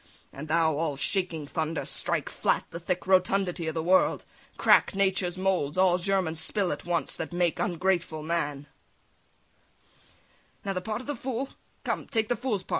And 0.33 0.47
thou, 0.47 0.75
all 0.77 0.97
shaking 0.97 1.45
thunder, 1.45 1.85
Strike 1.85 2.27
flat 2.27 2.65
the 2.71 2.79
thick 2.79 3.05
rotundity 3.05 3.69
o' 3.69 3.71
the 3.71 3.83
world! 3.83 4.25
Crack 4.57 4.95
nature's 4.95 5.37
moulds, 5.37 5.77
all 5.77 5.99
germons 5.99 6.39
spill 6.39 6.71
at 6.71 6.85
once 6.85 7.15
That 7.15 7.31
make 7.31 7.59
ungrateful 7.59 8.23
man!" 8.23 8.65
[Impatiently] 8.65 8.69
Now, 10.65 10.73
the 10.73 10.81
part 10.81 11.01
of 11.01 11.05
the 11.05 11.15
fool. 11.15 11.49
[Stamps 11.49 11.53
his 11.53 11.55
foot] 11.55 11.83
Come 11.83 12.07
take 12.07 12.29
the 12.29 12.35
fool's 12.35 12.63
part! 12.63 12.69